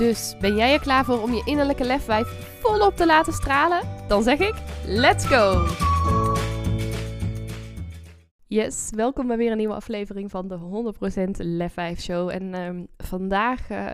[0.00, 2.26] Dus ben jij er klaar voor om je innerlijke lefwijf
[2.60, 3.80] volop te laten stralen?
[4.08, 4.54] Dan zeg ik:
[4.86, 5.66] let's go!
[8.46, 10.58] Yes, welkom bij weer een nieuwe aflevering van de
[11.24, 12.28] 100% Lefwijf Show.
[12.28, 13.86] En ehm, vandaag uh,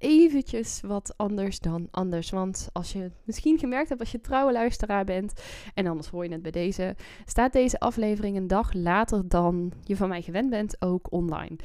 [0.00, 2.30] eventjes wat anders dan anders.
[2.30, 5.42] Want als je misschien gemerkt hebt als je trouwe luisteraar bent,
[5.74, 9.96] en anders hoor je het bij deze, staat deze aflevering een dag later dan je
[9.96, 11.56] van mij gewend bent ook online.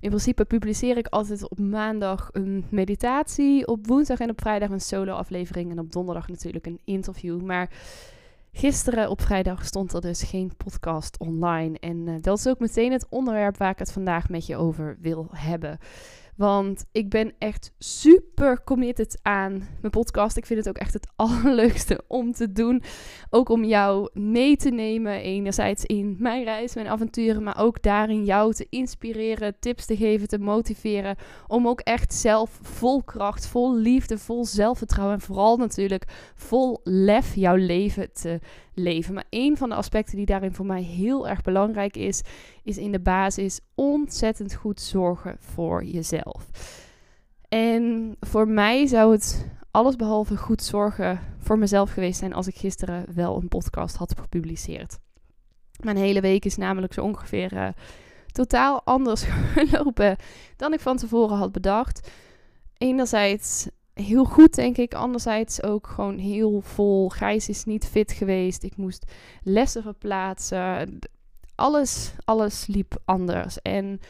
[0.00, 4.80] In principe publiceer ik altijd op maandag een meditatie, op woensdag en op vrijdag een
[4.80, 7.40] solo aflevering en op donderdag natuurlijk een interview.
[7.40, 7.70] Maar
[8.56, 11.78] Gisteren op vrijdag stond er dus geen podcast online.
[11.78, 14.96] En uh, dat is ook meteen het onderwerp waar ik het vandaag met je over
[15.00, 15.78] wil hebben.
[16.36, 20.36] Want ik ben echt super committed aan mijn podcast.
[20.36, 22.82] Ik vind het ook echt het allerleukste om te doen.
[23.30, 25.20] Ook om jou mee te nemen.
[25.20, 27.42] Enerzijds in mijn reis, mijn avonturen.
[27.42, 31.16] Maar ook daarin jou te inspireren, tips te geven, te motiveren.
[31.46, 35.14] Om ook echt zelf vol kracht, vol liefde, vol zelfvertrouwen.
[35.16, 38.40] En vooral natuurlijk vol lef jouw leven te
[38.74, 39.14] leven.
[39.14, 42.22] Maar een van de aspecten die daarin voor mij heel erg belangrijk is,
[42.62, 46.23] is in de basis ontzettend goed zorgen voor jezelf.
[47.48, 53.06] En voor mij zou het allesbehalve goed zorgen voor mezelf geweest zijn als ik gisteren
[53.14, 54.98] wel een podcast had gepubliceerd.
[55.80, 57.68] Mijn hele week is namelijk zo ongeveer uh,
[58.26, 59.22] totaal anders
[59.56, 60.16] gelopen
[60.56, 62.10] dan ik van tevoren had bedacht.
[62.78, 64.94] Enerzijds heel goed, denk ik.
[64.94, 67.08] Anderzijds ook gewoon heel vol.
[67.08, 68.62] Gijs is niet fit geweest.
[68.62, 70.98] Ik moest lessen verplaatsen.
[71.54, 73.62] Alles, alles liep anders.
[73.62, 74.00] En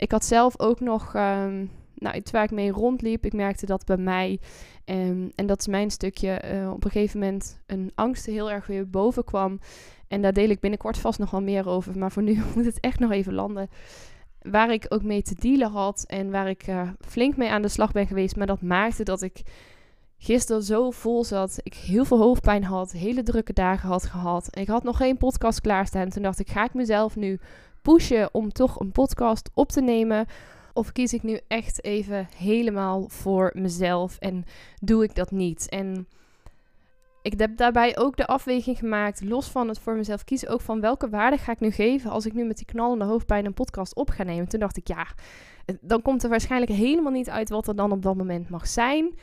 [0.00, 3.24] ik had zelf ook nog, um, nou, ik mee rondliep.
[3.24, 4.40] Ik merkte dat bij mij,
[4.84, 8.66] um, en dat is mijn stukje, uh, op een gegeven moment een angst heel erg
[8.66, 9.60] weer boven kwam.
[10.08, 11.98] En daar deel ik binnenkort vast nog wel meer over.
[11.98, 13.68] Maar voor nu moet het echt nog even landen
[14.40, 17.68] waar ik ook mee te dealen had en waar ik uh, flink mee aan de
[17.68, 18.36] slag ben geweest.
[18.36, 19.42] Maar dat maakte dat ik
[20.18, 21.60] gisteren zo vol zat.
[21.62, 24.48] Ik heel veel hoofdpijn had, hele drukke dagen had gehad.
[24.50, 26.08] Ik had nog geen podcast klaarstaan.
[26.08, 27.40] Toen dacht ik, ga ik mezelf nu
[27.82, 30.26] pushen om toch een podcast op te nemen?
[30.72, 34.44] Of kies ik nu echt even helemaal voor mezelf en
[34.82, 35.68] doe ik dat niet?
[35.68, 36.06] En
[37.22, 40.80] ik heb daarbij ook de afweging gemaakt, los van het voor mezelf kiezen, ook van
[40.80, 43.94] welke waarde ga ik nu geven als ik nu met die knallende hoofdpijn een podcast
[43.94, 44.48] op ga nemen.
[44.48, 45.06] Toen dacht ik, ja,
[45.80, 49.14] dan komt er waarschijnlijk helemaal niet uit wat er dan op dat moment mag zijn.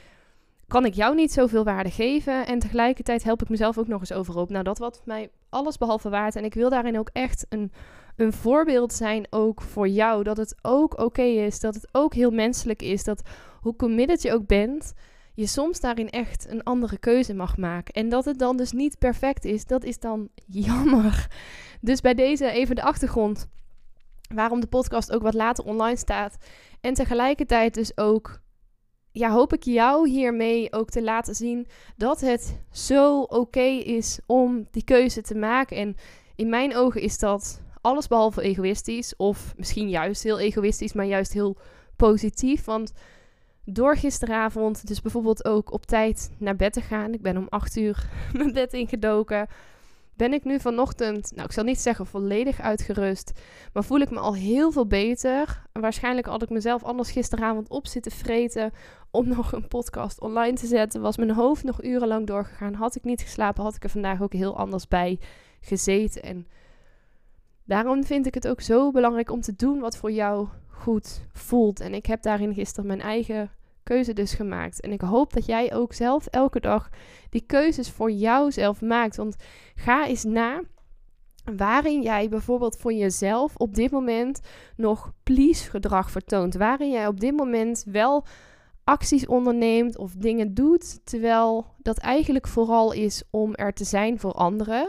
[0.68, 4.12] Kan ik jou niet zoveel waarde geven en tegelijkertijd help ik mezelf ook nog eens
[4.12, 4.50] overhoop.
[4.50, 6.36] Nou, dat wat mij alles behalve waard.
[6.36, 7.72] En ik wil daarin ook echt een,
[8.18, 10.24] een voorbeeld zijn, ook voor jou.
[10.24, 13.22] Dat het ook oké is, dat het ook heel menselijk is, dat
[13.62, 14.94] hoe committed je ook bent
[15.38, 17.94] je soms daarin echt een andere keuze mag maken.
[17.94, 21.28] En dat het dan dus niet perfect is, dat is dan jammer.
[21.82, 23.48] Dus bij deze even de achtergrond.
[24.34, 26.38] Waarom de podcast ook wat later online staat.
[26.82, 28.42] En tegelijkertijd dus ook,
[29.12, 31.68] ja, hoop ik jou hiermee ook te laten zien
[31.98, 35.78] dat het zo oké is om die keuze te maken.
[35.78, 35.96] En
[36.36, 39.16] in mijn ogen is dat alles behalve egoïstisch.
[39.16, 41.58] Of misschien juist heel egoïstisch, maar juist heel
[41.96, 42.66] positief.
[42.66, 42.92] Want
[43.66, 47.14] door gisteravond dus bijvoorbeeld ook op tijd naar bed te gaan.
[47.14, 49.48] Ik ben om 8 uur mijn bed ingedoken.
[50.14, 53.32] Ben ik nu vanochtend, nou ik zal niet zeggen volledig uitgerust,
[53.74, 55.62] maar voel ik me al heel veel beter.
[55.72, 58.72] waarschijnlijk had ik mezelf anders gisteravond op zitten vreten
[59.12, 61.02] om nog een podcast online te zetten.
[61.02, 62.74] Was mijn hoofd nog urenlang doorgegaan.
[62.74, 65.20] Had ik niet geslapen, had ik er vandaag ook heel anders bij
[65.60, 66.24] gezeten.
[66.24, 66.48] En
[67.68, 71.80] daarom vind ik het ook zo belangrijk om te doen wat voor jou goed voelt.
[71.80, 73.52] En ik heb daarin gisteren mijn eigen
[73.84, 74.82] keuze dus gemaakt.
[74.82, 76.90] En ik hoop dat jij ook zelf elke dag
[77.30, 79.16] die keuzes voor jouzelf maakt.
[79.16, 79.36] Want
[79.76, 80.62] ga eens na
[81.56, 84.40] waarin jij bijvoorbeeld voor jezelf op dit moment
[84.76, 86.56] nog please gedrag vertoont.
[86.56, 88.26] Waarin jij op dit moment wel
[88.84, 94.32] acties onderneemt of dingen doet, terwijl dat eigenlijk vooral is om er te zijn voor
[94.32, 94.88] anderen.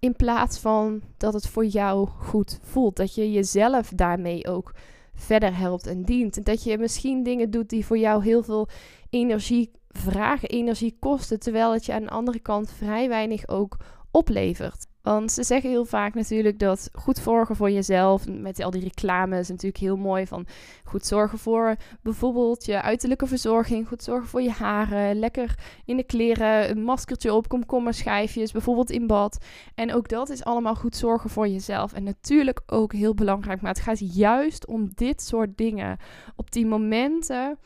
[0.00, 2.96] In plaats van dat het voor jou goed voelt.
[2.96, 4.74] Dat je jezelf daarmee ook
[5.14, 6.44] verder helpt en dient.
[6.44, 8.68] Dat je misschien dingen doet die voor jou heel veel
[9.10, 13.76] energie vragen, energie kosten, terwijl het je aan de andere kant vrij weinig ook
[14.10, 14.87] oplevert.
[15.02, 19.48] Want ze zeggen heel vaak natuurlijk dat goed zorgen voor jezelf, met al die reclames
[19.48, 20.46] natuurlijk heel mooi van
[20.84, 25.54] goed zorgen voor bijvoorbeeld je uiterlijke verzorging, goed zorgen voor je haren, lekker
[25.84, 29.44] in de kleren, een maskertje op, komkommerschijfjes, bijvoorbeeld in bad.
[29.74, 31.92] En ook dat is allemaal goed zorgen voor jezelf.
[31.92, 35.98] En natuurlijk ook heel belangrijk, maar het gaat juist om dit soort dingen.
[36.36, 37.58] Op die momenten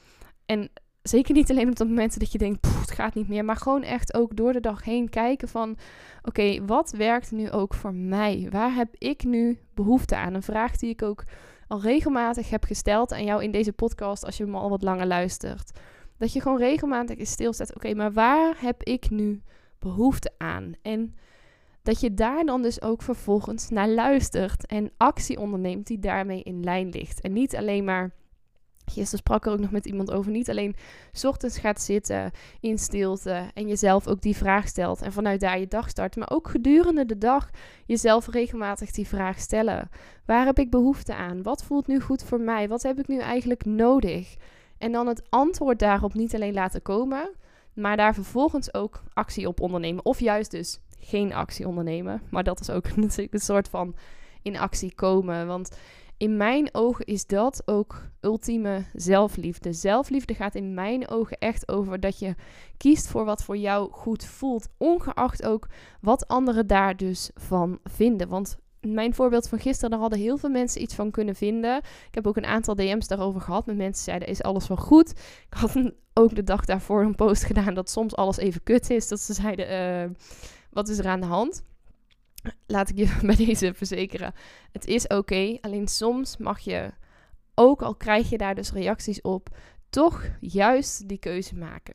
[0.46, 0.70] en
[1.02, 3.44] zeker niet alleen op de momenten dat je denkt, het gaat niet meer.
[3.44, 5.76] Maar gewoon echt ook door de dag heen kijken van,
[6.22, 8.46] oké, wat werkt nu ook voor mij?
[8.50, 10.34] Waar heb ik nu behoefte aan?
[10.34, 11.24] Een vraag die ik ook
[11.68, 15.06] al regelmatig heb gesteld aan jou in deze podcast, als je me al wat langer
[15.06, 15.78] luistert.
[16.18, 19.42] Dat je gewoon regelmatig is stilstaat, oké, maar waar heb ik nu
[19.78, 20.72] behoefte aan?
[20.82, 21.14] En
[21.82, 26.64] dat je daar dan dus ook vervolgens naar luistert en actie onderneemt die daarmee in
[26.64, 27.20] lijn ligt.
[27.20, 28.14] En niet alleen maar
[28.92, 30.30] Gisteren sprak er ook nog met iemand over.
[30.30, 30.74] Niet alleen
[31.12, 32.30] s ochtends gaat zitten
[32.60, 35.02] in stilte en jezelf ook die vraag stelt.
[35.02, 36.16] En vanuit daar je dag start.
[36.16, 37.50] Maar ook gedurende de dag
[37.86, 39.90] jezelf regelmatig die vraag stellen.
[40.26, 41.42] Waar heb ik behoefte aan?
[41.42, 42.68] Wat voelt nu goed voor mij?
[42.68, 44.36] Wat heb ik nu eigenlijk nodig?
[44.78, 47.30] En dan het antwoord daarop niet alleen laten komen.
[47.74, 50.04] Maar daar vervolgens ook actie op ondernemen.
[50.04, 52.22] Of juist dus geen actie ondernemen.
[52.30, 53.94] Maar dat is ook natuurlijk een soort van
[54.42, 55.46] in actie komen.
[55.46, 55.76] Want
[56.22, 59.72] in mijn ogen is dat ook ultieme zelfliefde.
[59.72, 62.34] Zelfliefde gaat in mijn ogen echt over dat je
[62.76, 65.66] kiest voor wat voor jou goed voelt, ongeacht ook
[66.00, 68.28] wat anderen daar dus van vinden.
[68.28, 71.76] Want mijn voorbeeld van gisteren, hadden heel veel mensen iets van kunnen vinden.
[72.08, 73.66] Ik heb ook een aantal DM's daarover gehad.
[73.66, 75.10] Met mensen zeiden, is alles wel goed?
[75.50, 79.08] Ik had ook de dag daarvoor een post gedaan dat soms alles even kut is.
[79.08, 80.16] Dat ze zeiden, uh,
[80.70, 81.64] wat is er aan de hand?
[82.66, 84.34] Laat ik je bij deze verzekeren.
[84.72, 86.90] Het is oké, alleen soms mag je,
[87.54, 89.48] ook al krijg je daar dus reacties op,
[89.90, 91.94] toch juist die keuze maken.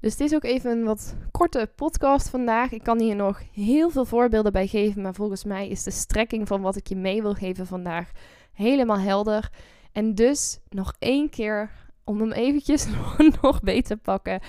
[0.00, 2.72] Dus het is ook even een wat korte podcast vandaag.
[2.72, 6.48] Ik kan hier nog heel veel voorbeelden bij geven, maar volgens mij is de strekking
[6.48, 8.10] van wat ik je mee wil geven vandaag
[8.52, 9.50] helemaal helder.
[9.92, 11.70] En dus nog één keer,
[12.04, 12.86] om hem eventjes
[13.42, 14.40] nog beter te pakken.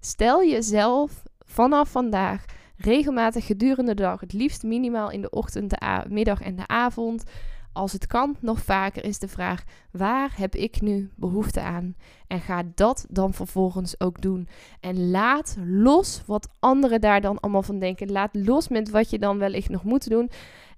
[0.00, 2.44] Stel jezelf vanaf vandaag
[2.76, 7.24] regelmatig gedurende de dag, het liefst minimaal in de ochtend, de middag en de avond.
[7.72, 11.94] Als het kan, nog vaker is de vraag: waar heb ik nu behoefte aan?
[12.26, 14.48] En ga dat dan vervolgens ook doen.
[14.80, 18.12] En laat los wat anderen daar dan allemaal van denken.
[18.12, 20.30] Laat los met wat je dan wellicht nog moet doen.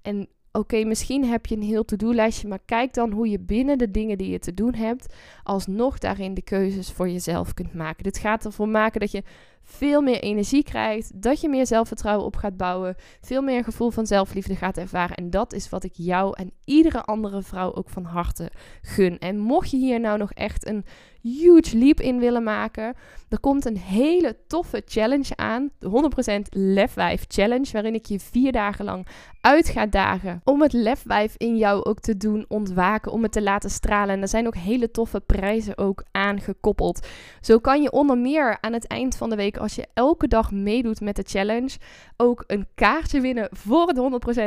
[0.02, 3.90] En oké, misschien heb je een heel to-do-lijstje, maar kijk dan hoe je binnen de
[3.90, 8.02] dingen die je te doen hebt, alsnog daarin de keuzes voor jezelf kunt maken.
[8.02, 9.22] Dit gaat ervoor maken dat je
[9.68, 14.06] veel meer energie krijgt, dat je meer zelfvertrouwen op gaat bouwen, veel meer gevoel van
[14.06, 15.16] zelfliefde gaat ervaren.
[15.16, 18.50] En dat is wat ik jou en iedere andere vrouw ook van harte
[18.82, 19.18] gun.
[19.18, 20.84] En mocht je hier nou nog echt een
[21.22, 22.94] huge leap in willen maken,
[23.28, 28.52] er komt een hele toffe challenge aan, de 100% lefwijf challenge, waarin ik je vier
[28.52, 29.06] dagen lang
[29.40, 33.42] uit ga dagen om het lefwijf in jou ook te doen ontwaken, om het te
[33.42, 34.14] laten stralen.
[34.14, 37.06] En er zijn ook hele toffe prijzen ook aangekoppeld.
[37.40, 40.50] Zo kan je onder meer aan het eind van de week als je elke dag
[40.50, 41.76] meedoet met de challenge,
[42.16, 43.98] ook een kaartje winnen voor het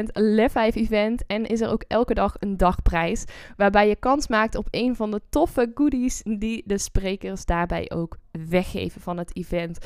[0.10, 1.24] 100% Lef 5 event.
[1.28, 3.24] En is er ook elke dag een dagprijs,
[3.58, 8.18] waarbij je kans maakt op een van de toffe goodies die de sprekers daarbij ook
[8.32, 9.78] weggeven van het event.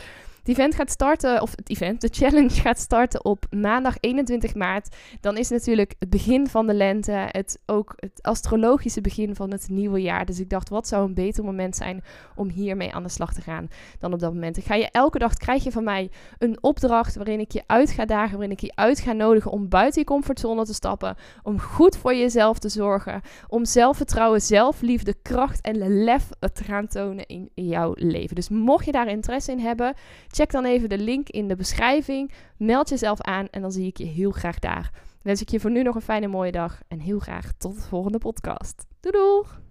[0.44, 4.96] Het event gaat starten, of het event, de challenge gaat starten op maandag 21 maart.
[5.22, 9.70] Dan is natuurlijk het begin van de lente, het ook het astrologische begin van het
[9.70, 10.26] nieuwe jaar.
[10.26, 12.04] Dus ik dacht, wat zou een beter moment zijn
[12.36, 13.68] om hiermee aan de slag te gaan
[14.00, 14.58] dan op dat moment.
[14.58, 17.92] Ik ga je elke dag, krijg je van mij een opdracht waarin ik je uit
[17.92, 21.60] ga dagen, waarin ik je uit ga nodigen om buiten je comfortzone te stappen, om
[21.60, 27.50] goed voor jezelf te zorgen, om zelfvertrouwen, zelfliefde, kracht en lef te gaan tonen in
[27.54, 28.36] jouw leven.
[28.36, 29.94] Dus mocht je daar interesse in hebben,
[30.36, 32.32] Check dan even de link in de beschrijving.
[32.58, 34.92] Meld jezelf aan en dan zie ik je heel graag daar.
[35.22, 37.82] Wens ik je voor nu nog een fijne mooie dag en heel graag tot de
[37.82, 38.86] volgende podcast.
[39.00, 39.62] Doei doeg!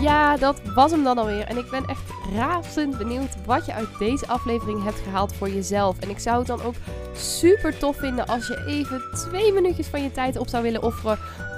[0.00, 1.44] Ja, dat was hem dan alweer.
[1.44, 5.98] En ik ben echt razend benieuwd wat je uit deze aflevering hebt gehaald voor jezelf.
[5.98, 6.74] En ik zou het dan ook
[7.14, 11.18] super tof vinden als je even twee minuutjes van je tijd op zou willen offeren